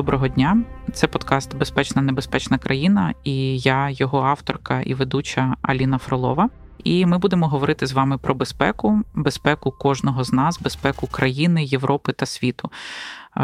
[0.00, 6.48] Доброго дня, це подкаст Безпечна небезпечна країна, і я, його авторка і ведуча Аліна Фролова.
[6.84, 12.12] І ми будемо говорити з вами про безпеку, безпеку кожного з нас, безпеку країни, Європи
[12.12, 12.70] та світу.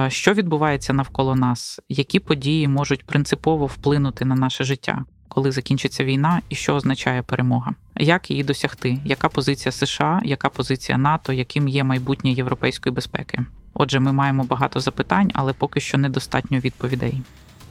[0.08, 6.42] Що відбувається навколо нас, які події можуть принципово вплинути на наше життя, коли закінчиться війна,
[6.48, 7.74] і що означає перемога?
[7.96, 8.98] Як її досягти?
[9.04, 13.44] Яка позиція США, яка позиція НАТО, яким є майбутнє європейської безпеки?
[13.78, 17.22] Отже, ми маємо багато запитань, але поки що недостатньо відповідей.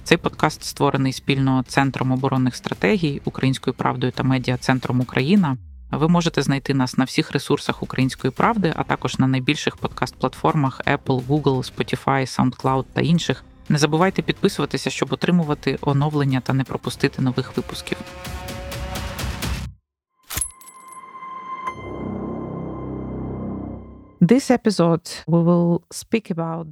[0.04, 5.58] Цей подкаст створений спільно Центром оборонних стратегій Українською правдою та медіа Центром Україна.
[5.92, 11.28] Ви можете знайти нас на всіх ресурсах Української правди, а також на найбільших подкаст-платформах Apple,
[11.28, 13.44] Google, Spotify, SoundCloud та інших.
[13.70, 17.98] Не забувайте підписуватися, щоб отримувати оновлення та не пропустити нових випусків.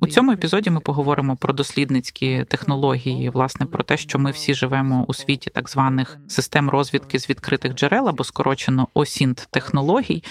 [0.02, 0.70] У цьому епізоді.
[0.70, 5.70] Ми поговоримо про дослідницькі технології, власне, про те, що ми всі живемо у світі так
[5.70, 10.24] званих систем розвідки з відкритих джерел або скорочено осінт технологій.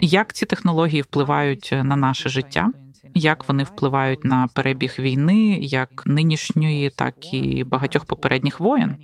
[0.00, 2.70] Як ці технології впливають на наше життя?
[3.14, 8.96] Як вони впливають на перебіг війни, як нинішньої, так і багатьох попередніх воєн?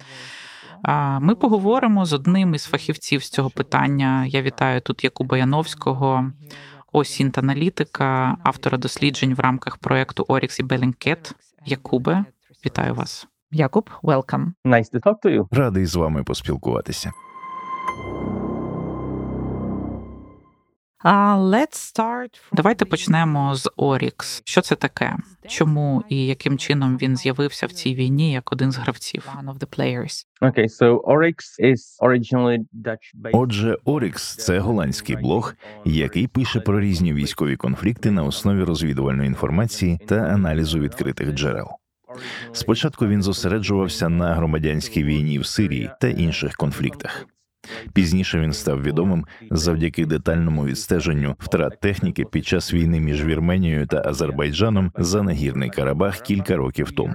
[1.21, 4.27] Ми поговоримо з одним із фахівців з цього питання.
[4.27, 6.33] Я вітаю тут Якуба Яновського.
[6.93, 11.35] OSINT аналітика, автора досліджень в рамках проекту Oryx і Bellingcat.
[11.67, 12.25] Якубе,
[12.67, 13.27] вітаю вас.
[13.51, 14.47] Якуб, welcome.
[14.65, 15.47] Nice to talk to you.
[15.51, 17.13] Радий з вами поспілкуватися.
[21.05, 24.43] Let's start Давайте почнемо з Oryx.
[24.45, 25.17] Що це таке?
[25.49, 29.29] Чому і яким чином він з'явився в цій війні як один з гравців?
[30.41, 33.31] Okay, so Oryx is originally Dutch-based.
[33.33, 40.01] Отже, Орікс це голландський блог, який пише про різні військові конфлікти на основі розвідувальної інформації
[40.07, 41.69] та аналізу відкритих джерел.
[42.53, 47.27] Спочатку він зосереджувався на громадянській війні в Сирії та інших конфліктах.
[47.93, 54.03] Пізніше він став відомим завдяки детальному відстеженню втрат техніки під час війни між Вірменією та
[54.07, 57.15] Азербайджаном за нагірний Карабах кілька років тому.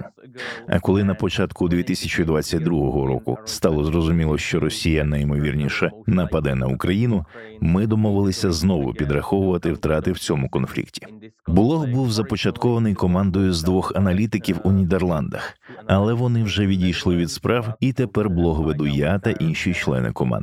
[0.68, 2.70] А коли на початку 2022
[3.06, 7.24] року стало зрозуміло, що Росія найімовірніше нападе на Україну,
[7.60, 11.06] ми домовилися знову підраховувати втрати в цьому конфлікті.
[11.46, 15.54] Блог був започаткований командою з двох аналітиків у Нідерландах,
[15.86, 20.37] але вони вже відійшли від справ, і тепер блог веду я та інші члени команди.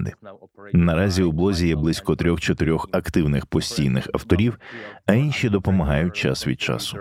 [0.74, 4.60] Наразі у блозі є близько трьох-чотирьох активних постійних авторів,
[5.06, 6.98] а інші допомагають час від часу.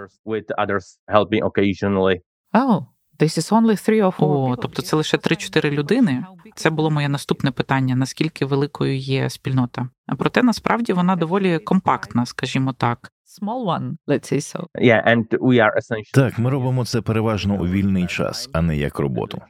[2.52, 2.86] Oh,
[3.18, 6.24] this is only three or four О, тобто це лише 3-4 людини.
[6.54, 9.88] Це було моє наступне питання: наскільки великою є спільнота?
[10.18, 13.12] Проте насправді вона доволі компактна, скажімо так.
[13.42, 14.66] Small one, let's say so.
[14.80, 16.14] Yeah, and we are essentially...
[16.14, 19.42] Так, ми робимо це переважно у вільний час, а не як роботу.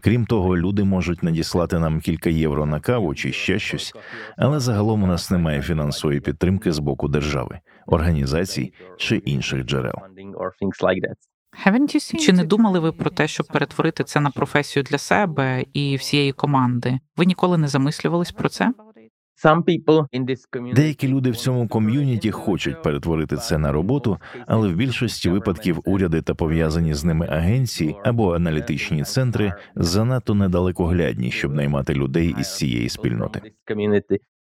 [0.00, 3.94] Крім того, люди можуть надіслати нам кілька євро на каву чи ще щось,
[4.36, 9.94] але загалом у нас немає фінансової підтримки з боку держави, організацій чи інших джерел.
[12.20, 16.32] Чи не думали ви про те, щоб перетворити це на професію для себе і всієї
[16.32, 16.98] команди?
[17.16, 18.72] Ви ніколи не замислювались про це?
[20.74, 26.22] Деякі люди в цьому ком'юніті хочуть перетворити це на роботу, але в більшості випадків уряди
[26.22, 32.88] та пов'язані з ними агенції або аналітичні центри занадто недалекоглядні, щоб наймати людей із цієї
[32.88, 33.52] спільноти.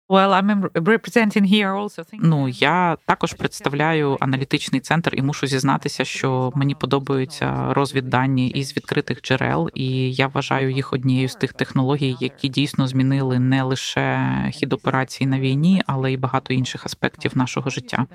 [0.10, 2.06] Well, I'm representing here also.
[2.14, 9.22] Ну, я також представляю аналітичний центр і мушу зізнатися, що мені подобаються розвіддані із відкритих
[9.22, 14.74] джерел, і я вважаю їх однією з тих технологій, які дійсно змінили не лише хід
[14.74, 18.06] операції на війні, але й багато інших аспектів нашого життя.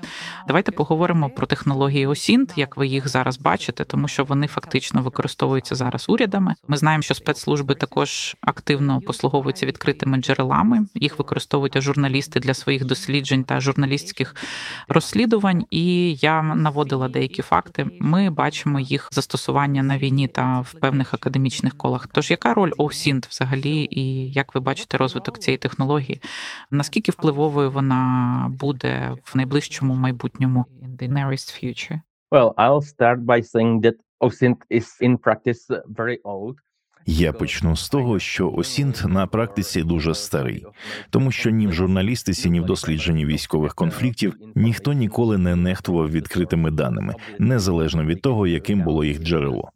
[0.47, 5.75] Давайте поговоримо про технології ОСІНТ, як ви їх зараз бачите, тому що вони фактично використовуються
[5.75, 6.55] зараз урядами.
[6.67, 10.85] Ми знаємо, що спецслужби також активно послуговуються відкритими джерелами.
[10.95, 14.35] Їх використовують журналісти для своїх досліджень та журналістських
[14.87, 15.65] розслідувань.
[15.69, 17.87] І я наводила деякі факти.
[17.99, 22.07] Ми бачимо їх застосування на війні та в певних академічних колах.
[22.07, 26.21] Тож яка роль OSINT взагалі, і як ви бачите розвиток цієї технології?
[26.71, 31.99] Наскільки впливовою вона буде в найближчому майбутньому in the nearest future?
[32.31, 35.61] Well, I'll start by saying that OSINT is in practice
[35.99, 36.55] very old.
[37.05, 40.65] Я почну з того, що Осінт на практиці дуже старий,
[41.09, 46.71] тому що ні в журналістиці, ні в дослідженні військових конфліктів ніхто ніколи не нехтував відкритими
[46.71, 49.71] даними, незалежно від того, яким було їх джерело.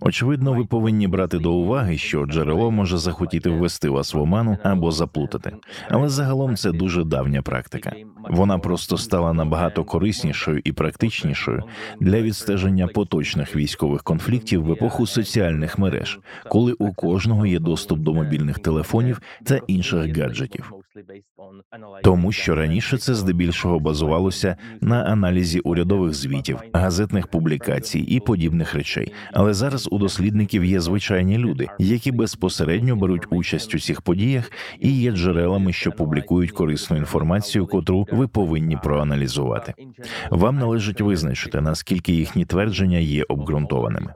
[0.00, 4.90] Очевидно, ви повинні брати до уваги, що джерело може захотіти ввести вас в оману або
[4.90, 5.52] заплутати.
[5.88, 7.92] Але загалом це дуже давня практика.
[8.30, 11.62] Вона просто стала набагато кориснішою і практичнішою
[12.00, 16.18] для відстеження поточних військових конфліктів в епоху соціальних мереж,
[16.48, 20.72] коли у кожного є доступ до мобільних телефонів та інших гаджетів.
[22.02, 29.12] Тому що раніше це здебільшого базувалося на аналізі урядових звітів, газетних публікацій і подібних речей.
[29.32, 35.00] Але зараз у дослідників є звичайні люди, які безпосередньо беруть участь у цих подіях і
[35.00, 39.74] є джерелами, що публікують корисну інформацію, котру ви повинні проаналізувати.
[40.30, 44.14] Вам належить визначити наскільки їхні твердження є обґрунтованими.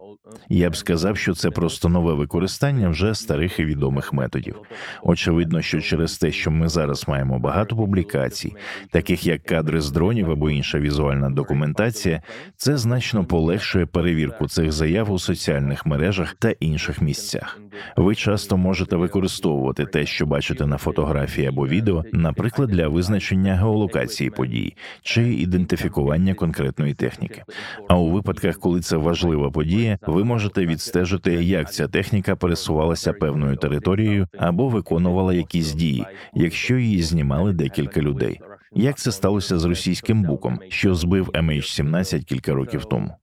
[0.48, 4.56] Я б сказав, що це просто нове використання вже старих і відомих методів.
[5.02, 8.54] Очевидно, що через те, що ми зараз маємо багато публікацій,
[8.90, 12.22] таких як кадри з дронів або інша візуальна документація,
[12.56, 17.58] це значно полегшує перевірку цих заяв у соціальних мережах та інших місцях.
[17.96, 24.30] Ви часто можете використовувати те, що бачите на фотографії або відео, наприклад, для визначення геолокації
[24.30, 27.42] подій чи ідентифікування конкретної техніки.
[27.88, 33.56] А у випадках, коли це важлива подія, ви можете відстежити, як ця техніка пересувалася певною
[33.56, 38.40] територією або виконувала якісь дії, якщо її знімали декілька людей.
[38.74, 43.14] Як це сталося з російським буком, що збив MH17 кілька років тому?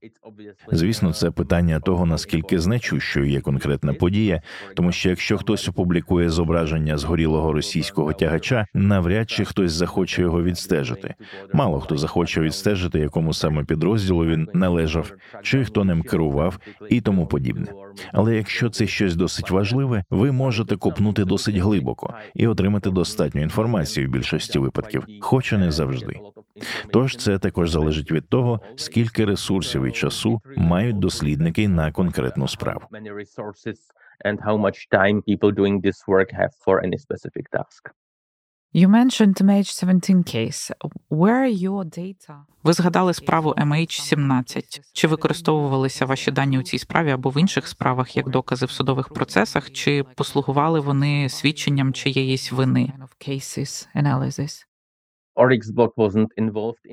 [0.71, 4.41] Звісно, це питання того, наскільки значущою є конкретна подія,
[4.75, 11.15] тому що якщо хтось опублікує зображення згорілого російського тягача, навряд чи хтось захоче його відстежити.
[11.53, 15.11] Мало хто захоче відстежити, якому саме підрозділу він належав,
[15.43, 16.59] чи хто ним керував,
[16.89, 17.67] і тому подібне.
[18.13, 24.07] Але якщо це щось досить важливе, ви можете копнути досить глибоко і отримати достатньо інформації
[24.07, 25.05] в більшості випадків,
[25.37, 26.19] хоч і не завжди.
[26.93, 32.81] Тож це також залежить від того, скільки ресурсів і часу мають дослідники на конкретну справу.
[34.25, 37.81] and how much time people doing this work have for any specific task.
[38.81, 40.61] You mentioned MH17 case.
[41.21, 42.35] Where are your data?
[42.63, 44.79] Ви згадали справу MH17.
[44.93, 49.09] Чи використовувалися ваші дані у цій справі або в інших справах як докази в судових
[49.09, 52.93] процесах, чи послугували вони свідченням чиєїсь вини?
[53.27, 54.66] Cases analysis.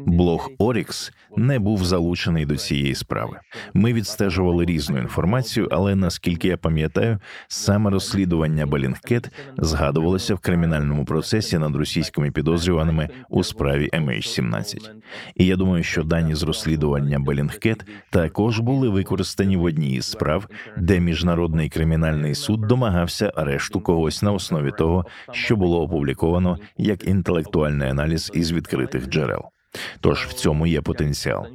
[0.06, 3.38] Блог Орікс не був залучений до цієї справи.
[3.74, 7.18] Ми відстежували різну інформацію, але наскільки я пам'ятаю,
[7.48, 14.90] саме розслідування Белінгкет згадувалося в кримінальному процесі над російськими підозрюваними у справі MH17.
[15.34, 20.48] І я думаю, що дані з розслідування Белінгкет також були використані в одній із справ,
[20.76, 27.88] де міжнародний кримінальний суд домагався арешту когось на основі того, що було опубліковано як інтелектуальний
[27.88, 29.42] аналіз із відкритих джерел.
[30.00, 31.46] Тож в цьому є потенціал.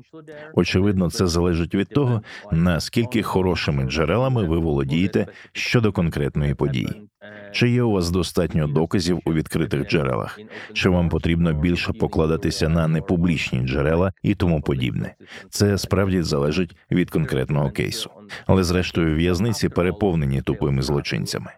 [0.54, 2.22] Очевидно, це залежить від того,
[2.52, 7.10] наскільки хорошими джерелами ви володієте щодо конкретної події.
[7.52, 10.40] Чи є у вас достатньо доказів у відкритих джерелах?
[10.74, 15.16] Чи вам потрібно більше покладатися на непублічні джерела і тому подібне?
[15.50, 18.10] Це справді залежить від конкретного кейсу,
[18.46, 21.52] але зрештою в'язниці переповнені тупими злочинцями.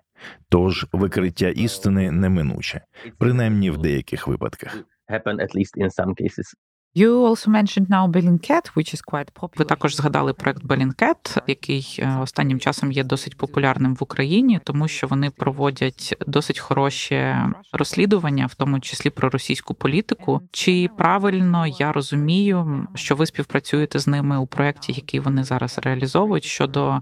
[0.50, 2.82] Тож викриття істини неминуче,
[3.18, 4.78] принаймні в деяких випадках.
[5.16, 6.48] Happen at least in some cases.
[6.94, 9.58] You also mentioned now Bellingcat, which is quite popular.
[9.58, 14.88] Ви також згадали проект Bellingcat, який е, останнім часом є досить популярним в Україні, тому
[14.88, 17.36] що вони проводять досить хороші
[17.74, 20.42] розслідування, в тому числі про російську політику.
[20.52, 26.44] Чи правильно я розумію, що ви співпрацюєте з ними у проєкті, який вони зараз реалізовують
[26.44, 27.02] щодо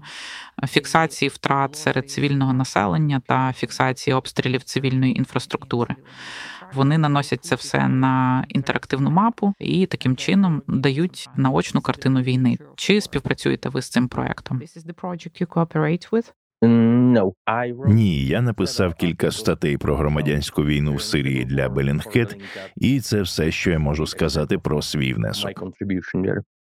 [0.68, 5.96] фіксації втрат серед цивільного населення та фіксації обстрілів цивільної інфраструктури?
[6.74, 12.58] Вони наносять це все на інтерактивну мапу і таким чином дають наочну картину війни.
[12.76, 14.58] Чи співпрацюєте ви з цим проектом?
[17.86, 22.36] Ні, я написав кілька статей про громадянську війну в Сирії для Белінгкет,
[22.76, 25.50] і це все, що я можу сказати про свій внесок.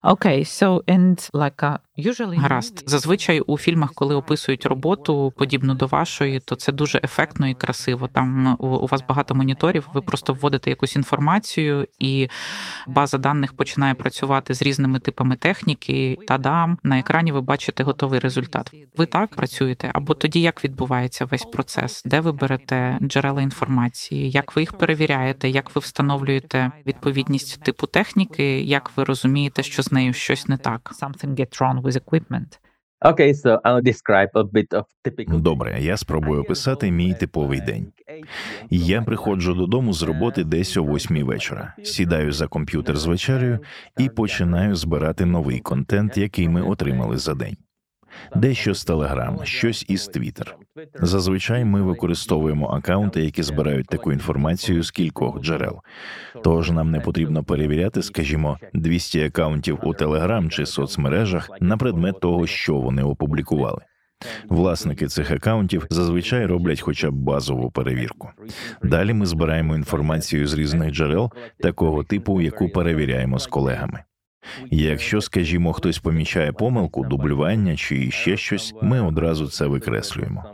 [0.04, 5.86] Okay, so and like uh, usually Гаразд, зазвичай у фільмах, коли описують роботу подібну до
[5.86, 8.08] вашої, то це дуже ефектно і красиво.
[8.08, 9.88] Там у, у вас багато моніторів.
[9.94, 12.28] Ви просто вводите якусь інформацію, і
[12.86, 16.18] база даних починає працювати з різними типами техніки.
[16.28, 18.70] Та дам на екрані ви бачите готовий результат.
[18.96, 19.90] Ви так працюєте?
[19.94, 22.02] Або тоді як відбувається весь процес?
[22.04, 24.30] Де ви берете джерела інформації?
[24.30, 25.48] Як ви їх перевіряєте?
[25.48, 28.60] Як ви встановлюєте відповідність типу техніки?
[28.60, 30.90] Як ви розумієте, що з нею щось не так?
[31.02, 32.58] something get wrong with equipment.
[33.04, 35.40] Okay, so I'll describe a bit of typical.
[35.40, 37.92] Добре, я спробую описати мій типовий день.
[38.70, 43.58] Я приходжу додому з роботи десь о восьмій вечора, сідаю за комп'ютер з вечерею
[43.98, 47.56] і починаю збирати новий контент, який ми отримали за день.
[48.36, 50.52] Дещо з Telegram, щось із Twitter.
[50.94, 55.80] Зазвичай ми використовуємо акаунти, які збирають таку інформацію з кількох джерел.
[56.44, 62.46] Тож нам не потрібно перевіряти, скажімо, 200 акаунтів у Telegram чи соцмережах на предмет того,
[62.46, 63.80] що вони опублікували.
[64.48, 68.30] Власники цих акаунтів зазвичай роблять хоча б базову перевірку.
[68.82, 74.02] Далі ми збираємо інформацію з різних джерел такого типу, яку перевіряємо з колегами.
[74.70, 80.44] Якщо, скажімо, хтось помічає помилку, дублювання чи ще щось, ми одразу це викреслюємо.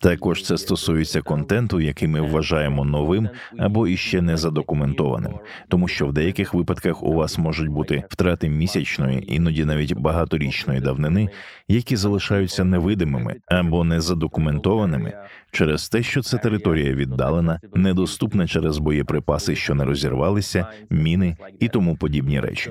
[0.00, 5.32] Також це стосується контенту, який ми вважаємо новим або іще не задокументованим,
[5.68, 11.28] тому що в деяких випадках у вас можуть бути втрати місячної, іноді навіть багаторічної давнини,
[11.70, 15.12] які залишаються невидимими або незадокументованими
[15.50, 21.96] через те, що це територія віддалена, недоступна через боєприпаси, що не розірвалися, міни і тому
[21.96, 22.70] подібні речі.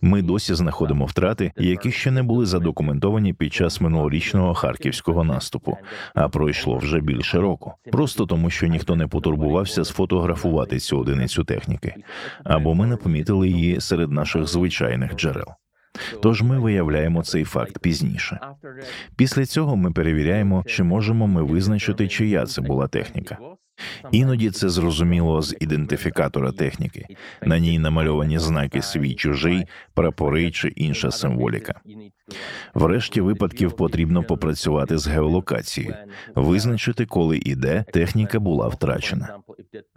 [0.00, 5.78] Ми досі знаходимо втрати, які ще не були задокументовані під час минулорічного харківського наступу,
[6.14, 11.94] а пройшло вже більше року, просто тому, що ніхто не потурбувався сфотографувати цю одиницю техніки,
[12.44, 15.48] або ми не помітили її серед наших звичайних джерел.
[16.22, 18.40] Тож ми виявляємо цей факт пізніше.
[19.16, 23.38] Після цього ми перевіряємо, чи можемо ми визначити, чия це була техніка.
[24.12, 27.06] Іноді це зрозуміло з ідентифікатора техніки.
[27.42, 29.64] На ній намальовані знаки свій чужий,
[29.94, 31.80] прапори чи інша символіка.
[32.74, 35.94] В решті випадків потрібно попрацювати з геолокацією,
[36.34, 39.28] визначити, коли і де техніка була втрачена.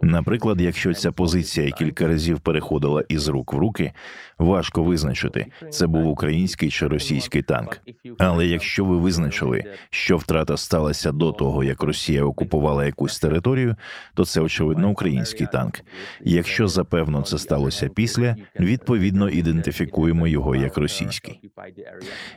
[0.00, 3.92] Наприклад, якщо ця позиція кілька разів переходила із рук в руки,
[4.38, 7.80] важко визначити, це був український чи російський танк.
[8.18, 13.76] Але якщо ви визначили, що втрата сталася до того, як Росія окупувала якусь територію,
[14.14, 15.80] то це очевидно український танк.
[16.20, 21.40] Якщо запевно це сталося після, відповідно ідентифікуємо його як російський.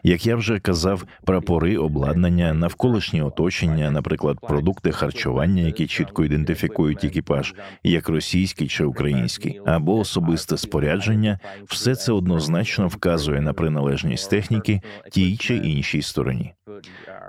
[0.03, 7.53] Як я вже казав, прапори, обладнання, навколишнє оточення, наприклад, продукти харчування, які чітко ідентифікують екіпаж,
[7.83, 14.81] як російський чи український, або особисте спорядження, все це однозначно вказує на приналежність техніки
[15.11, 16.53] тій чи іншій стороні.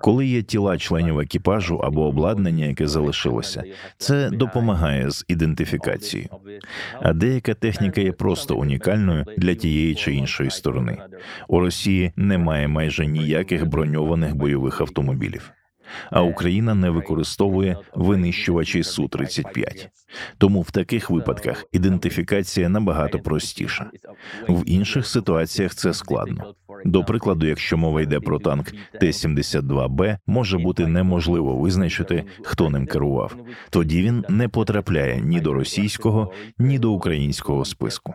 [0.03, 3.65] Коли є тіла членів екіпажу або обладнання, яке залишилося,
[4.03, 6.29] це допомагає з ідентифікацією.
[7.01, 10.99] А деяка техніка є просто унікальною для тієї чи іншої сторони.
[11.49, 15.53] У Росії немає майже ніяких броньованих бойових автомобілів.
[16.11, 19.89] А Україна не використовує винищувачі су 35
[20.39, 23.91] Тому в таких випадках ідентифікація набагато простіша.
[24.49, 26.55] В інших ситуаціях це складно.
[26.85, 33.37] До прикладу, якщо мова йде про танк Т-72Б, може бути неможливо визначити, хто ним керував.
[33.71, 38.15] Тоді він не потрапляє ні до російського, ні до українського списку.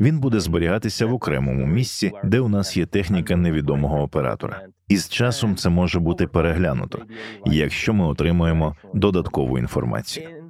[0.00, 4.60] Він буде зберігатися в окремому місці, де у нас є техніка невідомого оператора.
[4.88, 6.98] І з часом це може бути переглянуто,
[7.46, 10.43] якщо ми отримуємо додаткову інформацію.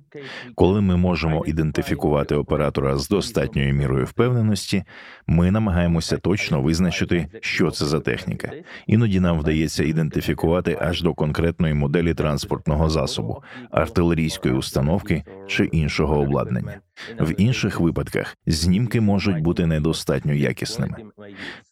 [0.55, 4.85] Коли ми можемо ідентифікувати оператора з достатньою мірою впевненості,
[5.27, 8.53] ми намагаємося точно визначити, що це за техніка.
[8.87, 16.81] Іноді нам вдається ідентифікувати аж до конкретної моделі транспортного засобу, артилерійської установки чи іншого обладнання.
[17.21, 20.97] В інших випадках знімки можуть бути недостатньо якісними.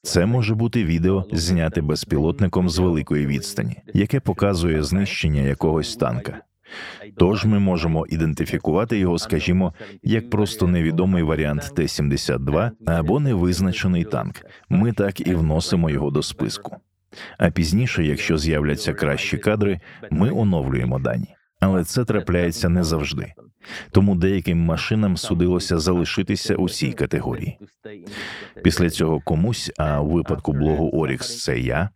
[0.03, 6.41] Це може бути відео, зняте безпілотником з великої відстані, яке показує знищення якогось танка.
[7.17, 14.35] Тож ми можемо ідентифікувати його, скажімо, як просто невідомий варіант Т-72 або невизначений танк.
[14.69, 16.77] Ми так і вносимо його до списку.
[17.39, 21.32] А пізніше, якщо з'являться кращі кадри, ми оновлюємо дані.
[21.63, 23.33] Але це трапляється не завжди.
[23.91, 27.59] Тому деяким машинам судилося залишитися у цій категорії.
[28.65, 31.89] Після цього комусь, а у випадку блогу Орікс це я,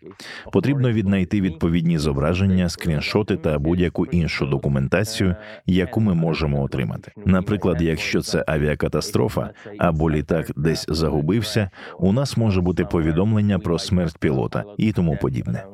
[0.52, 7.12] потрібно віднайти відповідні зображення, скріншоти та будь-яку іншу документацію, яку ми можемо отримати.
[7.26, 14.18] Наприклад, якщо це авіакатастрофа або літак десь загубився, у нас може бути повідомлення про смерть
[14.18, 15.64] пілота і тому подібне.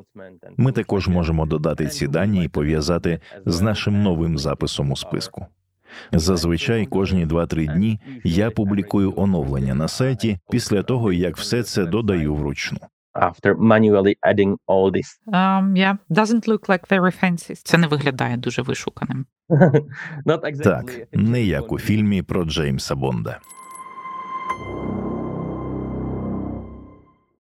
[0.56, 5.46] Ми також можемо додати ці дані і пов'язати з нашим новим записом у списку.
[6.12, 12.34] Зазвичай кожні 2-3 дні я публікую оновлення на сайті після того, як все це додаю
[12.34, 12.78] вручну.
[13.14, 15.08] After manually adding all this.
[15.26, 17.60] Um, yeah, doesn't look like very fancy.
[17.64, 19.26] Це не виглядає дуже вишуканим.
[20.26, 20.62] Not exactly.
[20.62, 23.40] Так, не як у фільмі про Джеймса Бонда.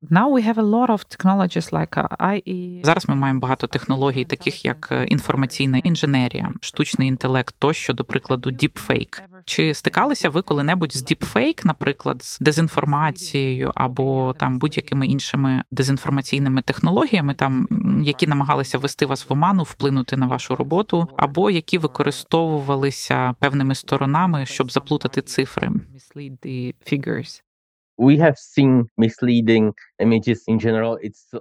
[0.03, 2.81] Now we have a lot of technologies like uh, IE.
[2.85, 8.51] Зараз ми маємо багато технологій, таких як е, інформаційна інженерія, штучний інтелект, тощо, до прикладу,
[8.51, 9.21] deepfake.
[9.45, 17.35] Чи стикалися ви коли-небудь з deepfake, наприклад, з дезінформацією або там будь-якими іншими дезінформаційними технологіями,
[17.35, 17.69] там
[18.05, 24.47] які намагалися ввести вас в оману, вплинути на вашу роботу, або які використовувалися певними сторонами,
[24.47, 25.71] щоб заплутати цифри?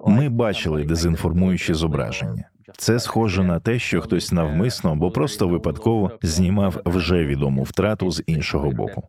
[0.07, 2.49] Ми бачили дезінформуючі зображення.
[2.77, 8.23] Це схоже на те, що хтось навмисно або просто випадково знімав вже відому втрату з
[8.27, 9.03] іншого боку.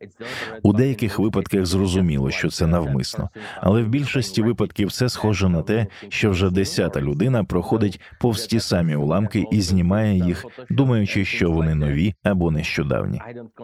[0.63, 3.31] У деяких випадках зрозуміло, що це навмисно,
[3.61, 8.61] але в більшості випадків це схоже на те, що вже десята людина проходить повз ті
[8.61, 13.21] самі уламки і знімає їх, думаючи, що вони нові або нещодавні.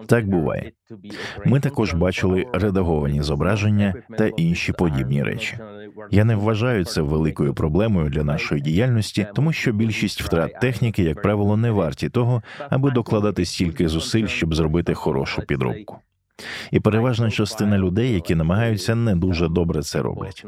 [0.07, 0.73] Так буває.
[1.45, 5.59] Ми також бачили редаговані зображення та інші подібні речі.
[6.11, 11.23] Я не вважаю це великою проблемою для нашої діяльності, тому що більшість втрат техніки, як
[11.23, 15.97] правило, не варті того, аби докладати стільки зусиль, щоб зробити хорошу підробку.
[16.71, 20.47] І переважна частина людей, які намагаються, не дуже добре це роблять.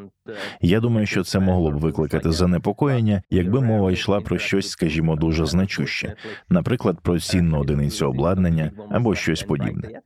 [0.61, 5.47] Я думаю, що це могло б викликати занепокоєння, якби мова йшла про щось, скажімо, дуже
[5.47, 6.15] значуще,
[6.49, 10.01] наприклад, про цінну одиницю обладнання або щось подібне.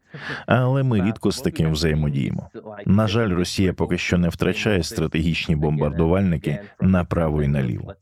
[0.47, 2.51] Але ми рідко з таким взаємодіємо.
[2.87, 7.95] На жаль, Росія поки що не втрачає стратегічні бомбардувальники направо і наліво.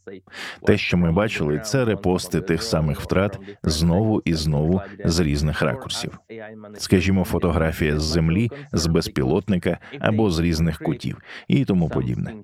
[0.66, 6.18] Те, що ми бачили, це репости тих самих втрат знову і знову з різних ракурсів.
[6.78, 7.24] Скажімо,
[7.66, 11.18] фотографія з землі, з безпілотника або з різних кутів
[11.48, 12.34] і тому подібне.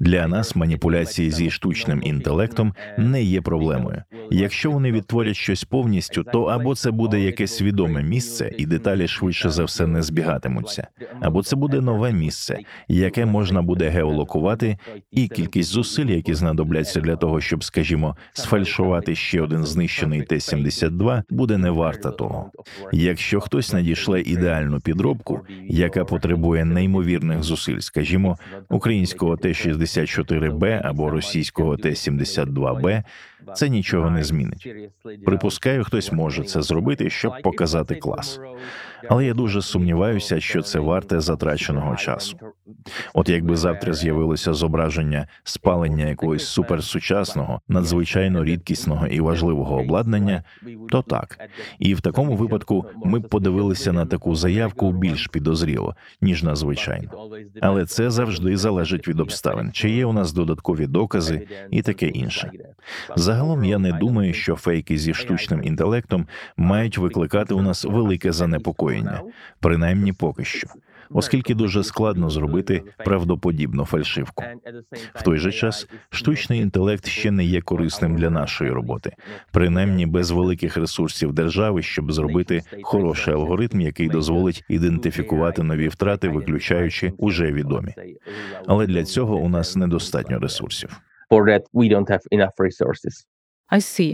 [0.00, 4.02] Для нас маніпуляції зі штучним інтелектом не є проблемою.
[4.30, 9.50] Якщо вони відтворять щось повністю, то або це буде якесь відоме місце, і деталі швидше
[9.50, 10.88] за все не збігатимуться,
[11.20, 14.78] або це буде нове місце, яке можна буде геолокувати,
[15.10, 21.58] і кількість зусиль, які знадобляться для того, щоб, скажімо, сфальшувати ще один знищений Т-72, буде
[21.58, 22.50] не варта того.
[22.92, 28.38] Якщо хтось надішле ідеальну підробку, яка потребує неймовірних зусиль, скажімо,
[28.70, 33.02] українського Т-64Б або російського Т-72Б,
[33.54, 34.68] це нічого не змінить.
[35.24, 38.40] Припускаю, хтось може це зробити, щоб показати клас.
[39.08, 42.38] Але я дуже сумніваюся, що це варте затраченого часу.
[43.14, 50.42] От якби завтра з'явилося зображення спалення якогось суперсучасного, надзвичайно рідкісного і важливого обладнання,
[50.88, 51.38] то так.
[51.78, 57.08] І в такому випадку ми б подивилися на таку заявку більш підозріло, ніж на звичайну.
[57.60, 62.50] Але це завжди залежить від обставин, чи є у нас додаткові докази і таке інше.
[63.34, 69.20] Загалом я не думаю, що фейки зі штучним інтелектом мають викликати у нас велике занепокоєння,
[69.60, 70.68] принаймні поки що,
[71.10, 74.44] оскільки дуже складно зробити правдоподібну фальшивку.
[75.14, 79.12] В той же час штучний інтелект ще не є корисним для нашої роботи,
[79.52, 87.12] принаймні без великих ресурсів держави, щоб зробити хороший алгоритм, який дозволить ідентифікувати нові втрати, виключаючи
[87.18, 87.94] уже відомі.
[88.66, 91.00] Але для цього у нас недостатньо ресурсів.
[91.34, 93.14] For that, we don't have enough resources.
[93.76, 94.10] I see.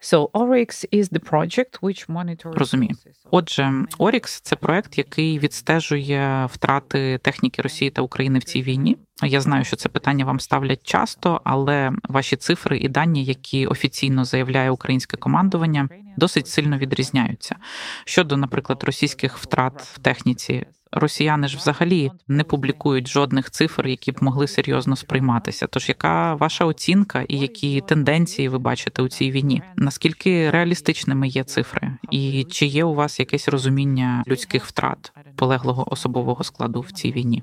[0.00, 2.94] So Oryx is the project which monitors Розумію.
[3.30, 8.96] Отже, Орікс це проект, який відстежує втрати техніки Росії та України в цій війні.
[9.22, 14.24] Я знаю, що це питання вам ставлять часто, але ваші цифри і дані, які офіційно
[14.24, 17.56] заявляє українське командування, досить сильно відрізняються.
[18.04, 24.18] Щодо, наприклад, російських втрат в техніці, росіяни ж взагалі не публікують жодних цифр, які б
[24.20, 25.66] могли серйозно сприйматися.
[25.66, 29.62] Тож яка ваша оцінка і які тенденції ви бачите у цій війні?
[29.76, 36.44] Наскільки реалістичними є цифри, і чи є у вас якесь розуміння людських втрат полеглого особового
[36.44, 37.42] складу в цій війні?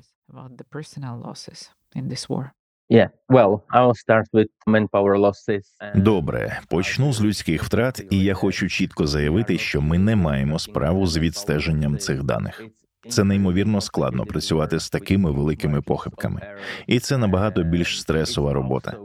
[5.94, 11.06] Добре, почну з людських втрат, і я хочу чітко заявити, що ми не маємо справу
[11.06, 12.62] з відстеженням цих даних.
[13.08, 16.40] Це неймовірно складно працювати з такими великими похибками,
[16.86, 18.96] і це набагато більш стресова робота.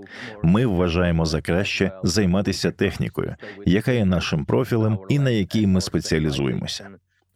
[0.44, 3.36] Ми вважаємо за краще займатися технікою,
[3.66, 6.90] яка є нашим профілем і на якій ми спеціалізуємося.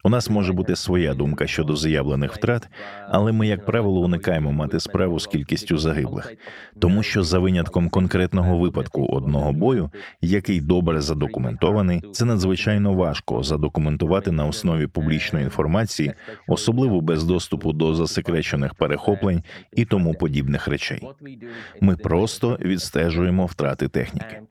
[0.05, 2.69] У нас може бути своя думка щодо заявлених втрат,
[3.09, 6.33] але ми, як правило, уникаємо мати справу з кількістю загиблих,
[6.79, 14.31] тому що за винятком конкретного випадку одного бою, який добре задокументований, це надзвичайно важко задокументувати
[14.31, 16.13] на основі публічної інформації,
[16.47, 21.01] особливо без доступу до засекречених перехоплень і тому подібних речей.
[21.81, 24.41] Ми просто відстежуємо втрати техніки.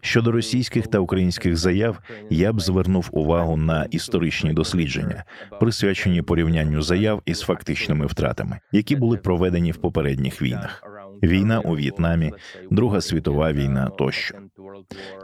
[0.00, 1.98] Щодо російських та українських заяв,
[2.30, 5.24] я б звернув увагу на історичні дослідження дослідження,
[5.60, 10.82] присвячені порівнянню заяв із фактичними втратами, які були проведені в попередніх війнах.
[11.22, 12.32] Війна у В'єтнамі,
[12.70, 14.34] Друга світова війна тощо.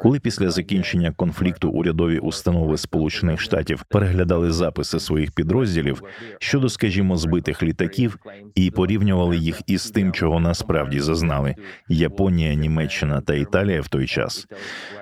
[0.02, 6.02] Коли після закінчення конфлікту урядові установи Сполучених Штатів переглядали записи своїх підрозділів
[6.38, 8.18] щодо, скажімо, збитих літаків
[8.54, 11.54] і порівнювали їх із тим, чого насправді зазнали
[11.88, 14.46] Японія, Німеччина та Італія в той час,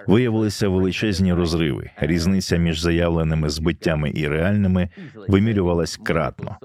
[0.07, 1.91] виявилися величезні розриви.
[1.97, 4.89] Різниця між заявленими збиттями і реальними
[5.29, 6.57] вимірювалась кратно.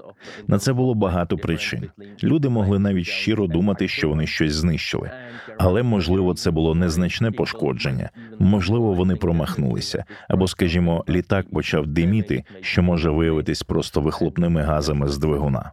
[0.48, 1.90] На це було багато причин.
[2.22, 5.10] Люди могли навіть щиро думати, що вони щось знищили,
[5.58, 12.82] але можливо це було незначне пошкодження, можливо, вони промахнулися, або, скажімо, літак почав диміти, що
[12.82, 15.70] може виявитись просто вихлопними газами з двигуна.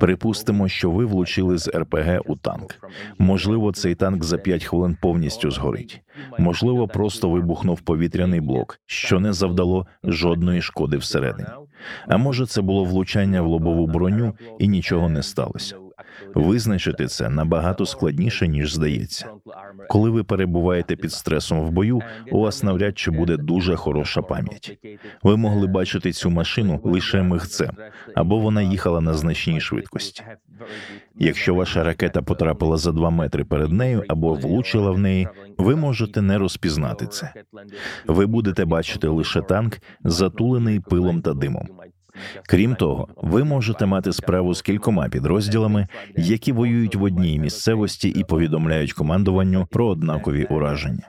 [0.00, 2.74] Припустимо, що ви влучили з РПГ у танк.
[3.18, 6.00] Можливо, цей танк за 5 хвилин повністю згорить.
[6.38, 11.48] Можливо, просто вибухнув повітряний блок, що не завдало жодної шкоди всередині.
[12.08, 15.87] А може, це було влучання в лобову броню і нічого не сталося.
[16.34, 19.26] Визначити це набагато складніше ніж здається.
[19.88, 24.78] Коли ви перебуваєте під стресом в бою, у вас навряд чи буде дуже хороша пам'ять.
[25.22, 27.70] Ви могли бачити цю машину лише мигцем,
[28.14, 30.22] або вона їхала на значній швидкості.
[31.18, 36.22] Якщо ваша ракета потрапила за два метри перед нею або влучила в неї, ви можете
[36.22, 37.32] не розпізнати це.
[38.06, 41.68] Ви будете бачити лише танк, затулений пилом та димом.
[42.46, 48.24] Крім того, ви можете мати справу з кількома підрозділами, які воюють в одній місцевості і
[48.24, 51.08] повідомляють командуванню про однакові ураження.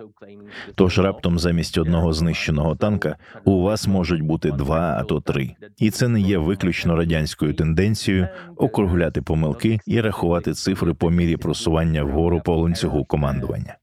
[0.76, 5.90] Тож раптом замість одного знищеного танка у вас можуть бути два, а то три, і
[5.90, 12.42] це не є виключно радянською тенденцією округляти помилки і рахувати цифри по мірі просування вгору
[12.46, 13.76] по ланцюгу командування.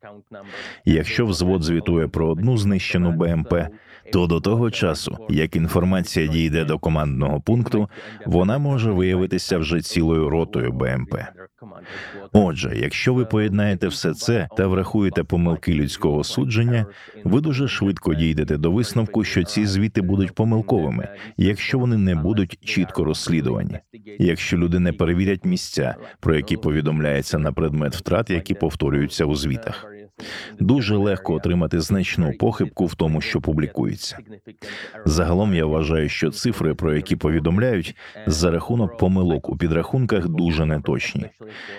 [0.84, 3.54] Якщо взвод звітує про одну знищену БМП,
[4.12, 7.88] то до того часу, як інформація дійде до командного пункту,
[8.26, 11.14] вона може виявитися вже цілою ротою БМП.
[12.32, 16.86] Отже, якщо ви поєднаєте все це та врахуєте помилки людського судження,
[17.24, 22.58] ви дуже швидко дійдете до висновку, що ці звіти будуть помилковими, якщо вони не будуть
[22.64, 23.78] чітко розслідувані,
[24.18, 29.95] якщо люди не перевірять місця, про які повідомляється на предмет втрат, які повторюються у звітах.
[30.60, 34.18] Дуже легко отримати значну похибку в тому, що публікується.
[35.04, 41.26] Загалом я вважаю, що цифри, про які повідомляють, за рахунок помилок у підрахунках дуже неточні.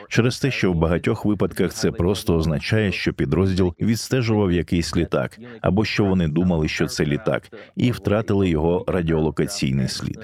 [0.10, 5.86] Через те, що в багатьох випадках це просто означає, що підрозділ відстежував якийсь літак, або
[5.86, 10.20] що вони думали, що це літак, і втратили його радіолокаційний слід.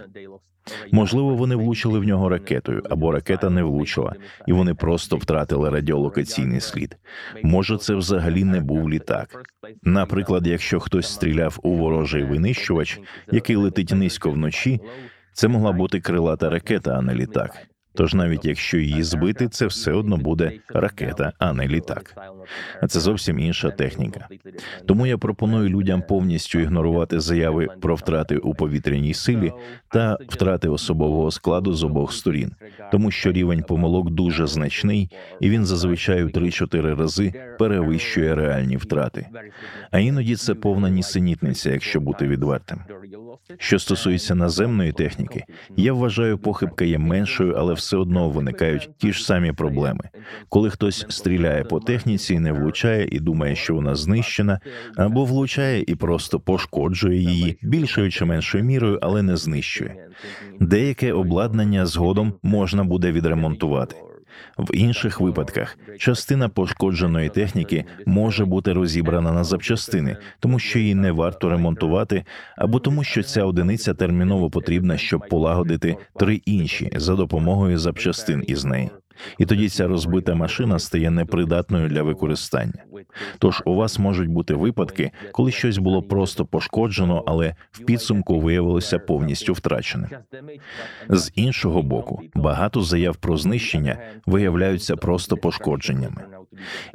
[0.92, 4.16] Можливо, вони влучили в нього ракетою, або ракета не влучила,
[4.48, 6.98] і вони просто втратили радіолокаційний слід.
[7.44, 9.44] Може, це взагалі не був літак.
[9.84, 13.00] Наприклад, якщо хтось стріляв у ворожий винищувач,
[13.32, 14.82] який летить низько вночі,
[15.34, 17.68] це могла бути крилата ракета, а не літак.
[17.96, 22.16] Тож навіть якщо її збити, це все одно буде ракета, а не літак.
[22.82, 24.28] А це зовсім інша техніка.
[24.86, 29.52] Тому я пропоную людям повністю ігнорувати заяви про втрати у повітряній силі
[29.92, 32.52] та втрати особового складу з обох сторін,
[32.92, 39.28] тому що рівень помилок дуже значний, і він зазвичай у 3-4 рази перевищує реальні втрати.
[39.92, 42.80] А іноді це повна нісенітниця, якщо бути відвертим.
[43.58, 45.44] Що стосується наземної техніки,
[45.76, 50.10] я вважаю, похибка є меншою, але все одно виникають ті ж самі проблеми.
[50.50, 54.60] Коли хтось стріляє по техніці, не влучає і думає, що вона знищена,
[54.98, 60.08] або влучає і просто пошкоджує її більшою чи меншою мірою, але не знищує.
[60.60, 63.96] Деяке обладнання згодом можна буде відремонтувати.
[64.58, 71.12] В інших випадках частина пошкодженої техніки може бути розібрана на запчастини, тому що її не
[71.12, 72.24] варто ремонтувати,
[72.58, 78.66] або тому, що ця одиниця терміново потрібна, щоб полагодити три інші за допомогою запчастин із
[78.66, 78.90] неї
[79.38, 82.84] і тоді ця розбита машина стає непридатною для використання.
[83.40, 89.00] Тож у вас можуть бути випадки, коли щось було просто пошкоджено, але в підсумку виявилося
[89.00, 90.10] повністю втраченим.
[91.10, 96.22] З іншого боку, багато заяв про знищення виявляються просто пошкодженнями.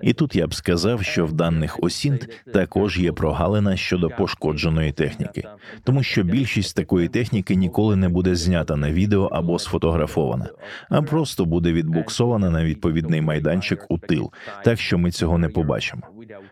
[0.02, 5.44] І тут я б сказав, що в даних осінт також є прогалина щодо пошкодженої техніки,
[5.84, 10.48] тому що більшість такої техніки ніколи не буде знята на відео або сфотографована,
[10.88, 14.32] а просто буде відбуксована на відповідний майданчик у тил,
[14.64, 16.02] так що ми цього не побачимо.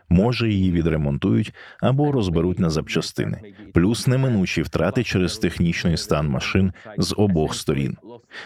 [0.09, 3.41] Може, її відремонтують або розберуть на запчастини,
[3.73, 7.97] плюс неминучі втрати через технічний стан машин з обох сторін.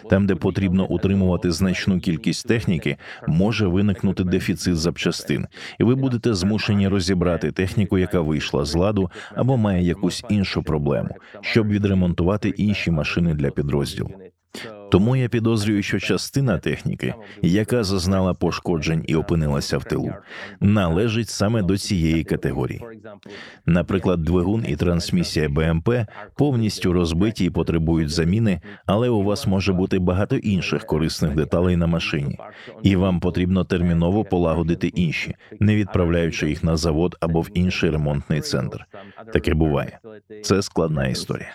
[0.09, 2.97] Там, де потрібно утримувати значну кількість техніки,
[3.27, 5.47] може виникнути дефіцит запчастин,
[5.79, 11.15] і ви будете змушені розібрати техніку, яка вийшла з ладу або має якусь іншу проблему,
[11.41, 14.11] щоб відремонтувати інші машини для підрозділу.
[14.91, 20.13] Тому я підозрюю, що частина техніки, яка зазнала пошкоджень і опинилася в тилу,
[20.59, 22.81] належить саме до цієї категорії.
[23.65, 25.89] Наприклад, двигун і трансмісія БМП
[26.35, 31.87] повністю розбиті і потребують заміни, але у вас може бути багато інших корисних деталей на
[31.87, 32.39] машині,
[32.83, 38.41] і вам потрібно терміново полагодити інші, не відправляючи їх на завод або в інший ремонтний
[38.41, 38.85] центр.
[39.33, 39.99] Таке буває.
[40.43, 41.49] Це складна історія.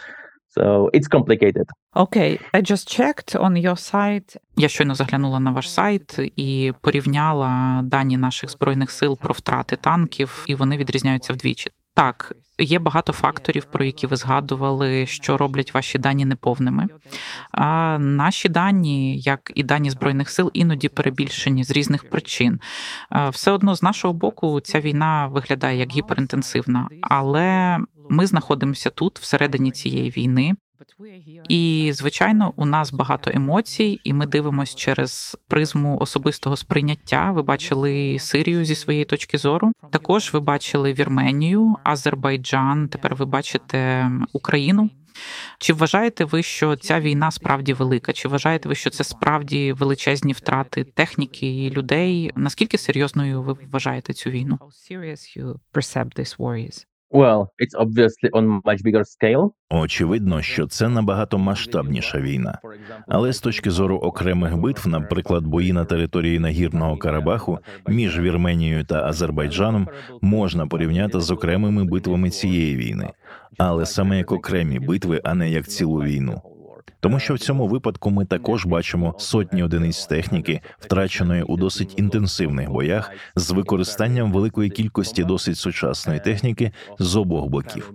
[0.56, 1.66] So it's complicated.
[1.94, 4.36] Okay, I just checked on your site.
[4.56, 10.44] Я щойно заглянула на ваш сайт і порівняла дані наших збройних сил про втрати танків,
[10.48, 11.70] і вони відрізняються вдвічі.
[11.96, 16.86] Так, є багато факторів, про які ви згадували, що роблять ваші дані неповними.
[17.52, 22.60] А наші дані, як і дані збройних сил, іноді перебільшені з різних причин.
[23.30, 27.78] Все одно з нашого боку ця війна виглядає як гіперінтенсивна, але
[28.10, 30.54] ми знаходимося тут всередині цієї війни.
[31.48, 37.32] І звичайно, у нас багато емоцій, і ми дивимося через призму особистого сприйняття.
[37.32, 39.72] Ви бачили Сирію зі своєї точки зору.
[39.90, 42.88] Також ви бачили Вірменію, Азербайджан.
[42.88, 44.90] Тепер ви бачите Україну.
[45.58, 48.12] Чи вважаєте ви, що ця війна справді велика?
[48.12, 52.32] Чи вважаєте ви, що це справді величезні втрати техніки і людей?
[52.36, 54.58] Наскільки серйозною ви вважаєте цю війну?
[57.16, 59.50] Well, it's obviously on much bigger scale.
[59.70, 62.58] Очевидно, що це набагато масштабніша війна.
[63.08, 69.04] Але з точки зору окремих битв, наприклад, бої на території нагірного Карабаху між Вірменією та
[69.04, 69.88] Азербайджаном
[70.20, 73.10] можна порівняти з окремими битвами цієї війни,
[73.58, 76.42] але саме як окремі битви, а не як цілу війну.
[77.06, 82.70] Тому що в цьому випадку ми також бачимо сотні одиниць техніки, втраченої у досить інтенсивних
[82.70, 87.92] боях, з використанням великої кількості досить сучасної техніки з обох боків.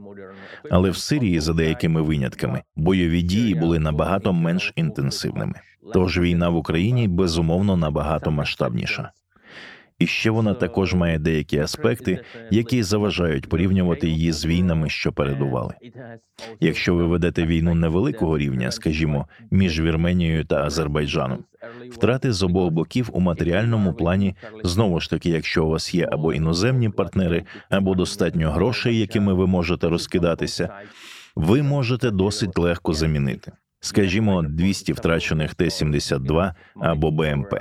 [0.70, 5.54] Але в Сирії, за деякими винятками, бойові дії були набагато менш інтенсивними.
[5.94, 9.12] Тож війна в Україні безумовно набагато масштабніша.
[10.02, 15.74] І ще вона також має деякі аспекти, які заважають порівнювати її з війнами, що передували.
[16.60, 21.44] Якщо ви ведете війну невеликого рівня, скажімо, між Вірменією та Азербайджаном,
[21.92, 26.34] втрати з обох боків у матеріальному плані знову ж таки, якщо у вас є або
[26.34, 30.70] іноземні партнери, або достатньо грошей, якими ви можете розкидатися,
[31.36, 33.52] ви можете досить легко замінити.
[33.80, 37.54] Скажімо, 200 втрачених Т-72 або БМП.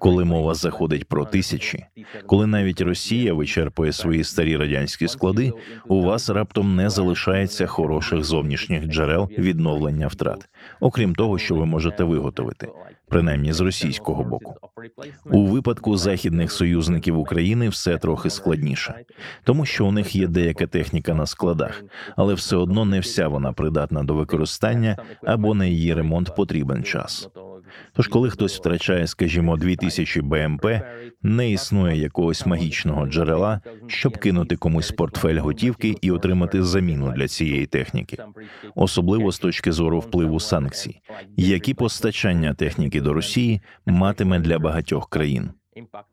[0.00, 1.84] Коли мова заходить про тисячі,
[2.26, 5.52] коли навіть Росія вичерпує свої старі радянські склади,
[5.86, 10.48] у вас раптом не залишається хороших зовнішніх джерел відновлення втрат,
[10.80, 12.68] окрім того, що ви можете виготовити,
[13.08, 14.54] принаймні з російського боку.
[15.24, 18.94] У випадку західних союзників України все трохи складніше,
[19.44, 21.84] тому що у них є деяка техніка на складах,
[22.16, 27.28] але все одно не вся вона придатна до використання або на її ремонт потрібен час.
[27.92, 30.66] Тож, коли хтось втрачає, скажімо, 2000 БМП,
[31.22, 37.66] не існує якогось магічного джерела, щоб кинути комусь портфель готівки і отримати заміну для цієї
[37.66, 38.16] техніки,
[38.74, 41.00] особливо з точки зору впливу санкцій,
[41.36, 45.50] які постачання техніки до Росії матиме для багатьох країн.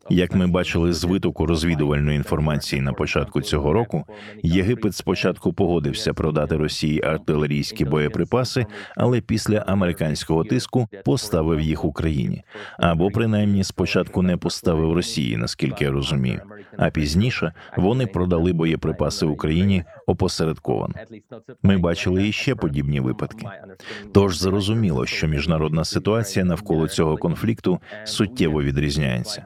[0.10, 4.06] Як ми бачили з витоку розвідувальної інформації на початку цього року,
[4.44, 12.44] Єгипет спочатку погодився продати Росії артилерійські боєприпаси, але після американського тиску поставив їх Україні
[12.80, 16.42] або принаймні спочатку не поставив Росії, наскільки я розумію.
[16.78, 20.94] А пізніше вони продали боєприпаси Україні опосередковано.
[21.64, 23.48] Ми бачили і ще подібні випадки.
[24.14, 29.46] Тож зрозуміло, що міжнародна ситуація навколо цього конфлікту суттєво відрізняється.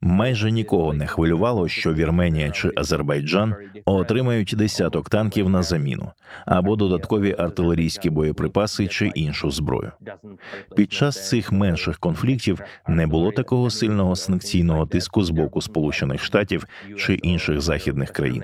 [0.00, 3.54] Майже нікого не хвилювало, що Вірменія чи Азербайджан
[3.84, 6.10] отримають десяток танків на заміну
[6.46, 9.92] або додаткові артилерійські боєприпаси чи іншу зброю.
[10.76, 16.66] Під час цих менших конфліктів не було такого сильного санкційного тиску з боку Сполучених Штатів
[16.96, 18.42] чи інших західних країн.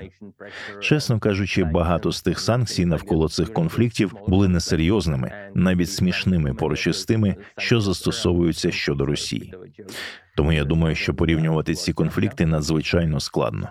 [0.79, 7.05] Чесно кажучи, багато з тих санкцій навколо цих конфліктів були несерйозними, навіть смішними поруч із
[7.05, 9.53] тими, що застосовуються щодо Росії.
[10.35, 13.69] Тому я думаю, що порівнювати ці конфлікти надзвичайно складно.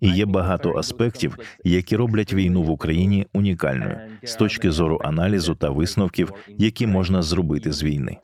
[0.00, 5.70] І є багато аспектів, які роблять війну в Україні унікальною з точки зору аналізу та
[5.70, 8.16] висновків, які можна зробити з війни.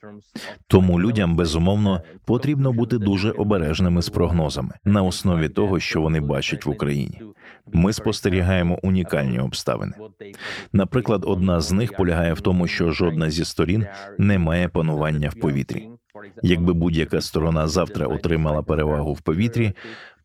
[0.66, 6.66] Тому людям безумовно потрібно бути дуже обережними з прогнозами на основі того, що вони бачать
[6.66, 7.20] в Україні.
[7.72, 9.92] Ми спостерігаємо унікальні обставини.
[10.72, 13.86] Наприклад, одна з них полягає в тому, що жодна зі сторін
[14.18, 15.88] не має панування в повітрі.
[16.42, 19.72] Якби будь-яка сторона завтра отримала перевагу в повітрі,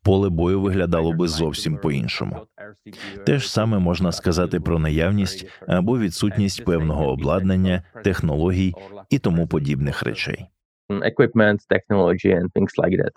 [0.04, 2.36] поле бою виглядало би зовсім по-іншому.
[3.26, 8.74] Те ж саме можна сказати про наявність або відсутність певного обладнання, технологій
[9.10, 10.46] і тому подібних речей.
[11.00, 13.14] equipment, technology, and things like that.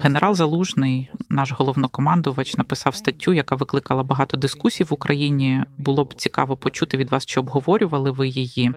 [0.00, 5.64] Генерал Залужний, наш головнокомандувач, написав статтю, яка викликала багато дискусій в Україні.
[5.78, 8.72] Було б цікаво почути від вас, чи обговорювали ви її.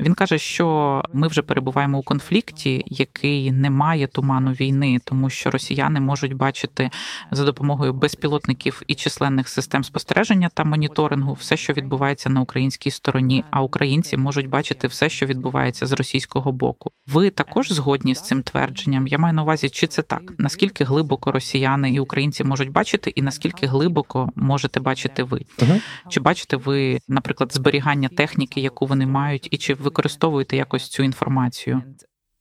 [0.00, 5.50] Він каже, що ми вже перебуваємо у конфлікті, який не має туману війни, тому що
[5.50, 6.90] росіяни можуть бачити
[7.30, 13.44] за допомогою безпілотників і численних систем спостереження та моніторингу все, що відбувається на українській стороні.
[13.50, 16.90] А українці можуть бачити все, що відбувається з російського боку.
[17.06, 19.06] Ви також згодні з цим твердженням?
[19.06, 20.22] Я маю на увазі, чи це так?
[20.38, 25.40] Наскільки глибоко росіяни і українці можуть бачити, і наскільки глибоко можете бачити ви?
[25.62, 25.80] Мгм.
[26.08, 31.82] Чи бачите ви, наприклад, зберігання техніки, яку вони мають, і чи використовуєте якось цю інформацію?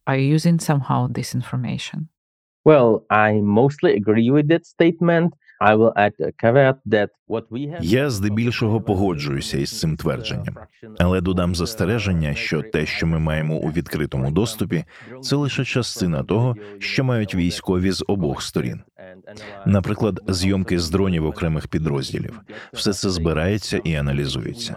[0.05, 2.09] are you using somehow this information?
[2.65, 5.33] Well, I mostly agree with that statement.
[7.81, 10.55] Я здебільшого погоджуюся із цим твердженням,
[10.99, 14.85] але додам застереження, що те, що ми маємо у відкритому доступі,
[15.21, 18.81] це лише частина того, що мають військові з обох сторін.
[19.65, 22.41] Наприклад, зйомки з дронів окремих підрозділів.
[22.73, 24.75] Все це збирається і аналізується.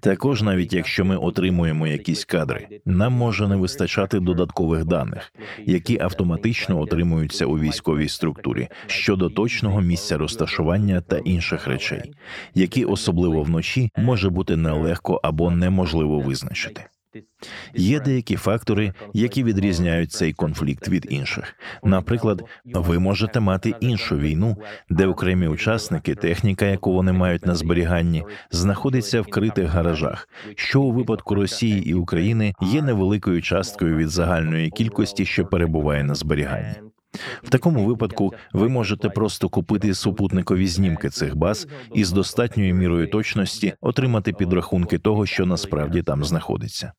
[0.00, 5.32] Також, навіть якщо ми отримуємо якісь кадри, нам може не вистачати додаткових даних,
[5.66, 12.14] які автоматично отримуються у військовій структурі щодо точного місця розташування та інших речей,
[12.54, 16.84] які особливо вночі може бути нелегко або неможливо визначити.
[17.74, 21.54] Є деякі фактори, які відрізняють цей конфлікт від інших.
[21.84, 24.56] Наприклад, ви можете мати іншу війну,
[24.90, 30.92] де окремі учасники, техніка, яку вони мають на зберіганні, знаходиться в критих гаражах, що у
[30.92, 36.93] випадку Росії і України є невеликою часткою від загальної кількості, що перебуває на зберіганні.
[37.42, 43.06] В такому випадку ви можете просто купити супутникові знімки цих баз і з достатньою мірою
[43.06, 46.92] точності отримати підрахунки того, що насправді там знаходиться.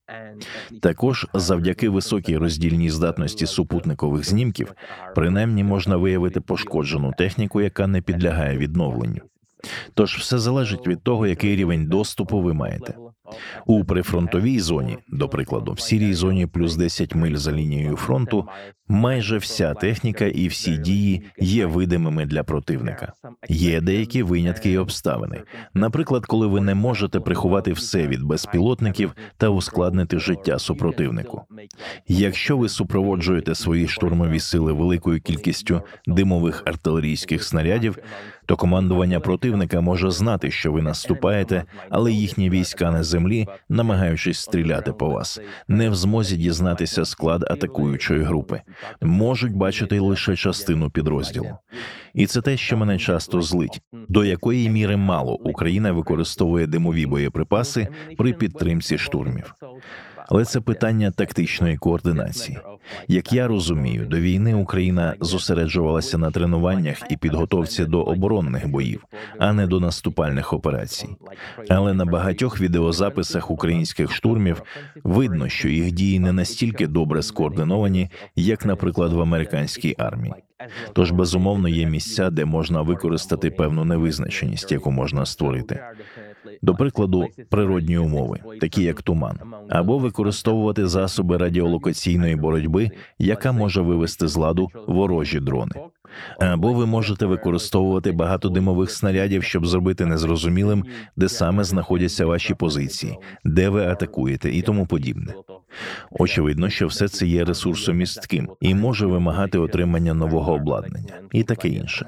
[0.82, 4.74] Також завдяки високій роздільній здатності супутникових знімків,
[5.16, 9.22] принаймні можна виявити пошкоджену техніку, яка не підлягає відновленню.
[9.94, 12.94] Тож все залежить від того, який рівень доступу ви маєте.
[13.66, 18.48] У прифронтовій зоні, до прикладу, в сірій зоні плюс 10 миль за лінією фронту,
[18.88, 23.14] майже вся техніка і всі дії є видимими для противника.
[23.50, 25.42] Є деякі винятки і обставини.
[25.74, 31.42] Наприклад, коли ви не можете приховати все від безпілотників та ускладнити життя супротивнику.
[32.08, 37.98] Якщо ви супроводжуєте свої штурмові сили великою кількістю димових артилерійських снарядів,
[38.46, 44.94] то командування противника може знати, що ви наступаєте, але їхні війська на землі, намагаючись стріляти
[44.94, 48.62] по вас, не в змозі дізнатися склад атакуючої групи,
[49.02, 51.58] можуть бачити лише частину підрозділу.
[52.14, 53.82] І це те, що мене часто злить.
[54.10, 59.54] До якої міри мало Україна використовує димові боєприпаси при підтримці штурмів.
[60.30, 62.60] Але це питання тактичної координації.
[63.08, 69.04] Як я розумію, до війни Україна зосереджувалася на тренуваннях і підготовці до оборонних боїв,
[69.40, 71.10] а не до наступальних операцій.
[71.70, 74.62] Але на багатьох відеозаписах українських штурмів
[75.04, 80.34] видно, що їх дії не настільки добре скоординовані, як, наприклад, в американській армії.
[80.94, 85.80] Тож безумовно є місця, де можна використати певну невизначеність, яку можна створити.
[86.62, 94.28] До прикладу, природні умови, такі як туман, або використовувати засоби радіолокаційної боротьби, яка може вивести
[94.28, 95.72] з ладу ворожі дрони.
[96.40, 103.18] Або ви можете використовувати багато димових снарядів, щоб зробити незрозумілим, де саме знаходяться ваші позиції,
[103.44, 105.34] де ви атакуєте, і тому подібне.
[106.12, 112.06] Очевидно, що все це є ресурсомістким і може вимагати отримання нового обладнання і таке інше.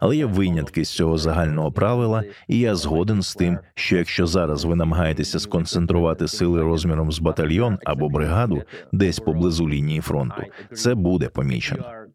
[0.00, 4.64] Але є винятки з цього загального правила, і я згоден з тим, що якщо зараз
[4.64, 11.28] ви намагаєтеся сконцентрувати сили розміром з батальйон або бригаду десь поблизу лінії фронту, це буде
[11.28, 12.05] помічено.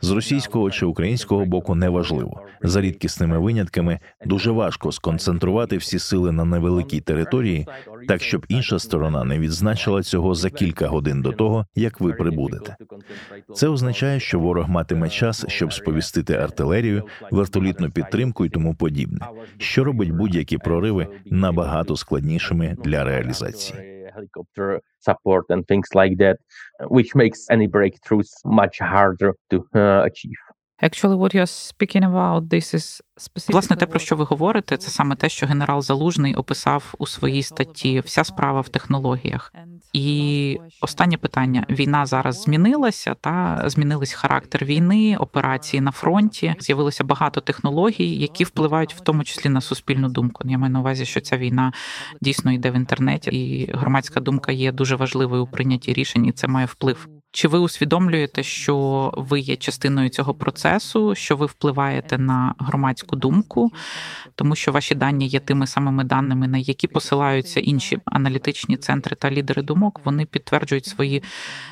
[0.00, 2.40] З російського чи українського боку неважливо.
[2.62, 7.66] За рідкісними винятками дуже важко сконцентрувати всі сили на невеликій території,
[8.08, 12.76] так щоб інша сторона не відзначила цього за кілька годин до того, як ви прибудете.
[13.54, 19.20] Це означає, що ворог матиме час, щоб сповістити артилерію, вертолітну підтримку і тому подібне,
[19.58, 23.93] що робить будь-які прориви набагато складнішими для реалізації.
[24.14, 26.38] Helicopter support and things like that,
[26.88, 30.38] which makes any breakthroughs much harder to uh, achieve.
[30.84, 34.90] Actually, what you're speaking about, this is specifically Власне, те, про що ви говорите, це
[34.90, 39.52] саме те, що генерал Залужний описав у своїй статті Вся справа в технологіях.
[39.92, 46.54] І останнє питання: війна зараз змінилася, та змінились характер війни, операції на фронті.
[46.58, 50.42] З'явилося багато технологій, які впливають в тому числі на суспільну думку.
[50.48, 51.72] Я маю на увазі, що ця війна
[52.20, 56.48] дійсно йде в інтернеті, і громадська думка є дуже важливою у прийнятті рішень, і це
[56.48, 57.08] має вплив.
[57.34, 63.70] Чи ви усвідомлюєте, що ви є частиною цього процесу, що ви впливаєте на громадську думку,
[64.34, 69.30] тому що ваші дані є тими самими даними, на які посилаються інші аналітичні центри та
[69.30, 71.22] лідери думок, вони підтверджують свої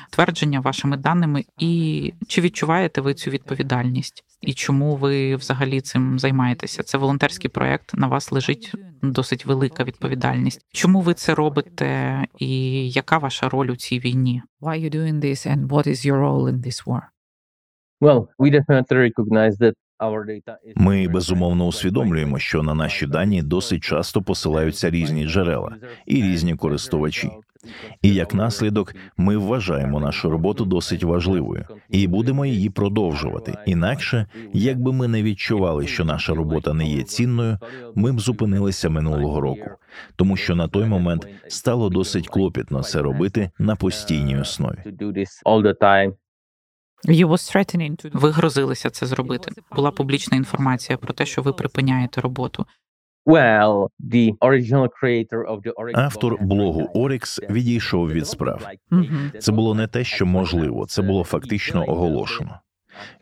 [0.09, 1.43] твердження вашими даними.
[1.57, 4.23] І чи відчуваєте ви цю відповідальність?
[4.43, 6.83] І чому ви взагалі цим займаєтеся?
[6.83, 7.93] Це волонтерський проект.
[7.93, 8.71] На вас лежить
[9.01, 10.65] досить велика відповідальність.
[10.73, 14.41] Чому ви це робите, і яка ваша роль у цій війні?
[14.61, 17.01] Why you doing this and what is your role in this war?
[18.01, 19.73] Well, we definitely recognize that
[20.75, 25.75] Ми безумовно усвідомлюємо, що на наші дані досить часто посилаються різні джерела
[26.05, 27.29] і різні користувачі.
[28.01, 33.53] І як наслідок, ми вважаємо нашу роботу досить важливою і будемо її продовжувати.
[33.65, 37.57] Інакше, якби ми не відчували, що наша робота не є цінною,
[37.95, 39.69] ми б зупинилися минулого року,
[40.15, 44.77] тому що на той момент стало досить клопітно це робити на постійній основі.
[48.13, 49.51] Ви грозилися це зробити.
[49.75, 52.65] Була публічна інформація про те, що ви припиняєте роботу.
[53.25, 56.89] Well, the original creator of the Oryx Автор блогу.
[56.93, 58.67] Орікс відійшов від справ.
[59.39, 62.59] Це було не те, що можливо, це було фактично оголошено.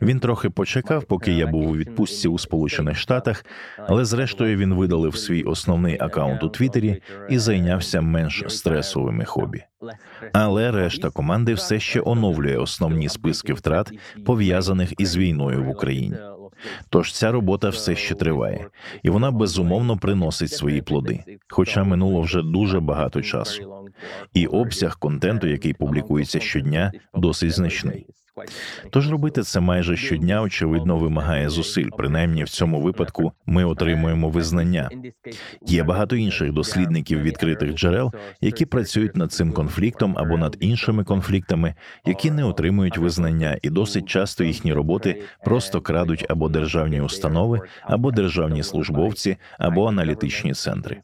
[0.02, 3.44] Він трохи почекав, поки я був у відпустці у Сполучених Штатах,
[3.78, 9.64] але зрештою він видалив свій основний акаунт у Твіттері і зайнявся менш стресовими хобі.
[10.32, 13.92] Але решта команди все ще оновлює основні списки втрат,
[14.26, 16.16] пов'язаних із війною в Україні.
[16.88, 18.66] Тож ця робота все ще триває,
[19.02, 23.84] і вона безумовно приносить свої плоди, хоча минуло вже дуже багато часу.
[24.34, 28.06] І обсяг контенту, який публікується щодня, досить значний.
[28.90, 31.88] Тож робити це майже щодня, очевидно, вимагає зусиль.
[31.96, 34.90] Принаймні в цьому випадку ми отримуємо визнання.
[35.66, 41.74] Є багато інших дослідників відкритих джерел, які працюють над цим конфліктом або над іншими конфліктами,
[42.06, 48.10] які не отримують визнання, і досить часто їхні роботи просто крадуть або державні установи, або
[48.10, 51.00] державні службовці, або аналітичні центри.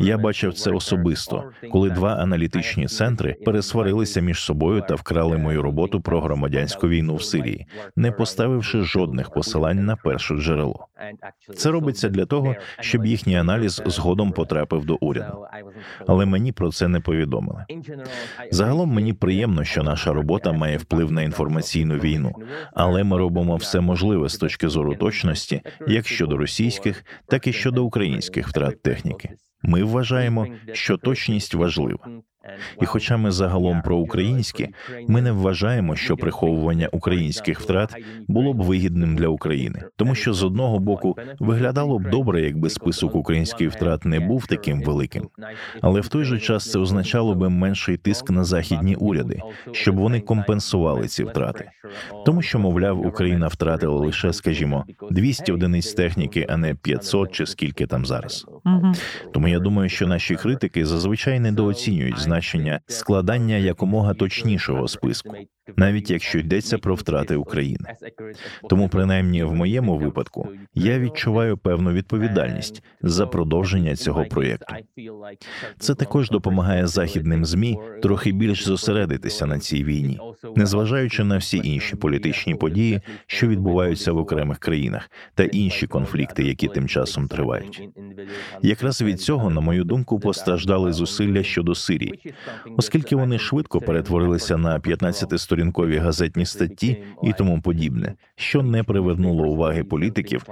[0.00, 6.00] Я бачив це особисто, коли два аналітичні центри пересварилися між собою та вкрали мою роботу
[6.00, 10.86] про громадянську війну в Сирії, не поставивши жодних посилань на перше джерело.
[11.56, 15.46] Це робиться для того, щоб їхній аналіз згодом потрапив до уряду.
[16.06, 17.64] Але мені про це не повідомили.
[18.50, 22.32] Загалом мені приємно, що наша робота має вплив на інформаційну війну,
[22.74, 27.84] але ми робимо все можливе з точки зору точності, як щодо російських, так і щодо
[27.84, 29.30] українських втрат техніки.
[29.62, 32.08] Ми вважаємо, що точність важлива.
[32.82, 34.68] І хоча ми загалом про українські,
[35.08, 37.94] ми не вважаємо, що приховування українських втрат
[38.28, 43.14] було б вигідним для України, тому що з одного боку виглядало б добре, якби список
[43.14, 45.28] українських втрат не був таким великим,
[45.80, 49.40] але в той же час це означало би менший тиск на західні уряди,
[49.72, 51.70] щоб вони компенсували ці втрати.
[52.26, 57.86] Тому що, мовляв, Україна втратила лише, скажімо, 200 одиниць техніки, а не 500 чи скільки
[57.86, 58.46] там зараз.
[59.32, 65.36] Тому я думаю, що наші критики зазвичай недооцінюють значення складання якомога точнішого списку,
[65.76, 67.94] навіть якщо йдеться про втрати України.
[68.68, 74.74] Тому, принаймні, в моєму випадку, я відчуваю певну відповідальність за продовження цього проєкту.
[75.78, 80.20] Це також допомагає західним змі трохи більш зосередитися на цій війні,
[80.56, 86.68] незважаючи на всі інші політичні події, що відбуваються в окремих країнах, та інші конфлікти, які
[86.68, 87.88] тим часом тривають.
[88.62, 92.34] Якраз від цього, на мою думку, постраждали зусилля щодо Сирії,
[92.76, 99.48] оскільки вони швидко перетворилися на 15-сторінкові багатосторінкові газетні статті і тому подібне, що не привернуло
[99.48, 100.46] уваги політиків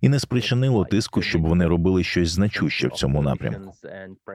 [0.00, 3.72] і не спричинило тиску, щоб вони робили щось значуще в цьому напрямку.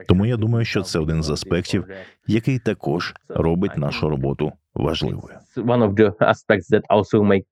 [0.08, 1.84] Тому я думаю, що це один з аспектів,
[2.26, 5.38] який також робить нашу роботу важливою.
[5.56, 7.44] One of the aspects that also make.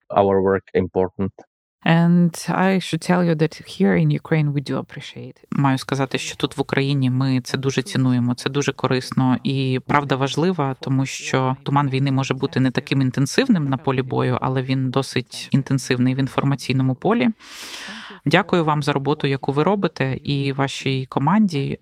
[1.85, 5.35] And I should tell you that here in Ukraine we do appreciate.
[5.51, 10.15] Маю сказати, що тут в Україні ми це дуже цінуємо, це дуже корисно і правда
[10.15, 14.89] важлива, тому що туман війни може бути не таким інтенсивним на полі бою, але він
[14.89, 17.29] досить інтенсивний в інформаційному полі.
[18.25, 21.77] Дякую вам за роботу, яку ви робите, і вашій команді.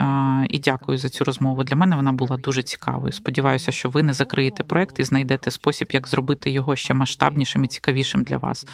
[0.49, 1.64] І дякую за цю розмову.
[1.64, 3.12] Для мене вона була дуже цікавою.
[3.12, 7.68] Сподіваюся, що ви не закриєте проект і знайдете спосіб, як зробити його ще масштабнішим і
[7.68, 8.68] цікавішим для вас.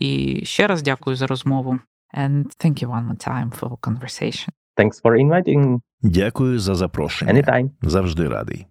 [0.00, 1.78] І ще раз дякую за розмову.
[2.18, 4.48] And thank you one more time for conversation.
[4.76, 5.80] Thanks for inviting.
[6.02, 7.32] Дякую за запрошення.
[7.32, 7.70] Anytime.
[7.82, 8.66] Завжди радий.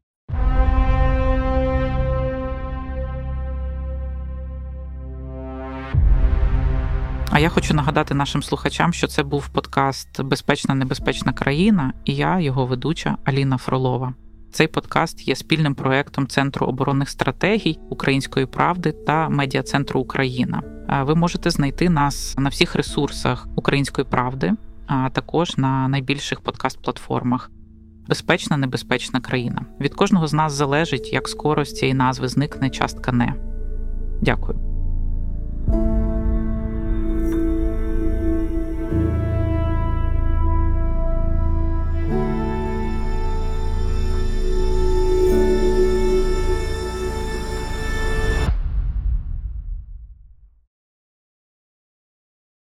[7.31, 12.39] А я хочу нагадати нашим слухачам, що це був подкаст Безпечна небезпечна країна, і я,
[12.39, 14.13] його ведуча Аліна Фролова.
[14.51, 20.61] Цей подкаст є спільним проектом Центру оборонних стратегій Української правди та медіа центру Україна.
[21.01, 24.53] Ви можете знайти нас на всіх ресурсах Української правди,
[24.87, 27.49] а також на найбільших подкаст-платформах.
[28.07, 29.65] Безпечна небезпечна країна.
[29.81, 33.33] Від кожного з нас залежить, як скоро з цієї назви зникне частка не.
[34.21, 34.59] Дякую.